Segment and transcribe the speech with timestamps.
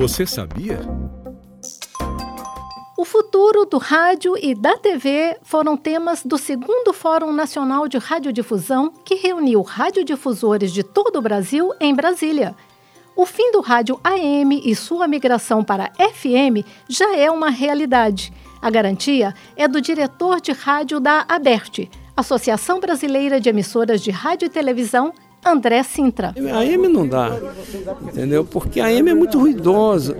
[0.00, 0.80] Você sabia?
[2.96, 8.90] O futuro do rádio e da TV foram temas do segundo Fórum Nacional de Radiodifusão,
[9.04, 12.56] que reuniu radiodifusores de todo o Brasil em Brasília.
[13.14, 18.32] O fim do rádio AM e sua migração para FM já é uma realidade.
[18.62, 24.46] A garantia é do diretor de rádio da ABERT, Associação Brasileira de Emissoras de Rádio
[24.46, 25.12] e Televisão,
[25.44, 26.34] André Sintra.
[26.52, 27.36] A AM não dá,
[28.02, 28.44] entendeu?
[28.44, 30.16] Porque a AM é muito ruidosa.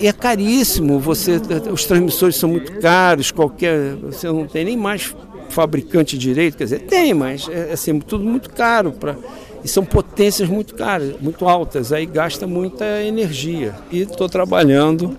[0.00, 1.40] E é caríssimo, você,
[1.72, 5.12] os transmissores são muito caros, qualquer, você não tem nem mais
[5.48, 9.16] fabricante direito, quer dizer, tem, mas é assim, tudo muito caro para
[9.64, 13.74] e são potências muito caras, muito altas, aí gasta muita energia.
[13.90, 15.16] E estou trabalhando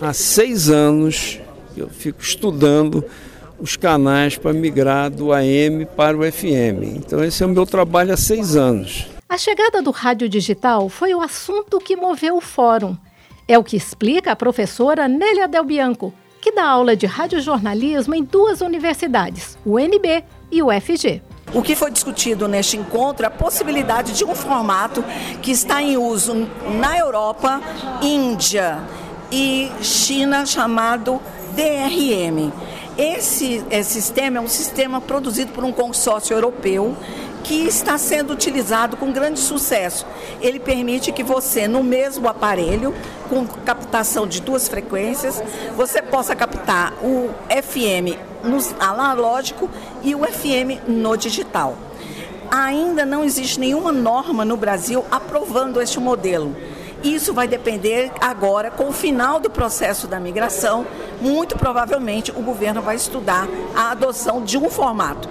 [0.00, 1.40] há seis anos,
[1.76, 3.04] eu fico estudando
[3.62, 6.96] os canais para migrar do AM para o FM.
[6.96, 9.06] Então esse é o meu trabalho há seis anos.
[9.28, 12.96] A chegada do rádio digital foi o assunto que moveu o fórum.
[13.46, 18.24] É o que explica a professora Nélia Del Bianco, que dá aula de radiojornalismo em
[18.24, 21.22] duas universidades, o UNB e o UFG.
[21.54, 25.04] O que foi discutido neste encontro é a possibilidade de um formato
[25.40, 26.48] que está em uso
[26.80, 27.60] na Europa,
[28.00, 28.80] Índia
[29.30, 31.20] e China chamado
[31.54, 32.52] DRM.
[32.96, 36.94] Esse, esse sistema é um sistema produzido por um consórcio europeu
[37.42, 40.06] que está sendo utilizado com grande sucesso.
[40.40, 42.94] Ele permite que você, no mesmo aparelho,
[43.28, 45.42] com captação de duas frequências,
[45.76, 49.68] você possa captar o FM no analógico
[50.02, 51.76] e o FM no digital.
[52.50, 56.54] Ainda não existe nenhuma norma no Brasil aprovando este modelo.
[57.02, 60.86] Isso vai depender agora, com o final do processo da migração,
[61.20, 65.28] muito provavelmente o governo vai estudar a adoção de um formato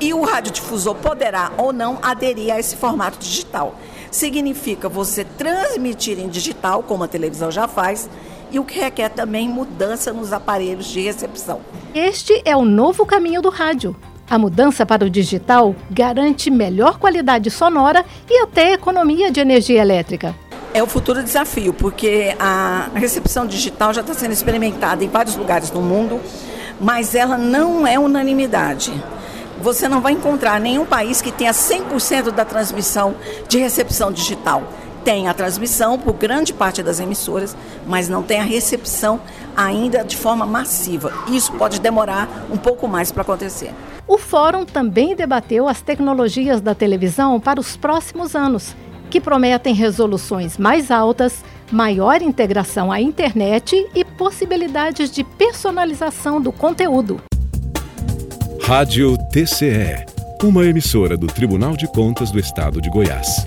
[0.00, 3.76] e o radiodifusor poderá ou não aderir a esse formato digital.
[4.10, 8.08] Significa você transmitir em digital, como a televisão já faz,
[8.50, 11.60] e o que requer também mudança nos aparelhos de recepção.
[11.94, 13.96] Este é o novo caminho do rádio.
[14.28, 20.34] A mudança para o digital garante melhor qualidade sonora e até economia de energia elétrica.
[20.74, 25.70] É o futuro desafio, porque a recepção digital já está sendo experimentada em vários lugares
[25.70, 26.20] do mundo,
[26.78, 28.92] mas ela não é unanimidade
[29.60, 33.14] você não vai encontrar nenhum país que tenha 100% da transmissão
[33.48, 34.62] de recepção digital.
[35.04, 37.56] Tem a transmissão por grande parte das emissoras,
[37.86, 39.20] mas não tem a recepção
[39.56, 41.12] ainda de forma massiva.
[41.28, 43.72] Isso pode demorar um pouco mais para acontecer.
[44.06, 48.74] O fórum também debateu as tecnologias da televisão para os próximos anos,
[49.10, 57.20] que prometem resoluções mais altas, maior integração à internet e possibilidades de personalização do conteúdo.
[58.62, 60.06] Rádio TCE,
[60.42, 63.46] uma emissora do Tribunal de Contas do Estado de Goiás.